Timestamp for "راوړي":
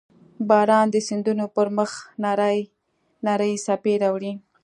4.03-4.33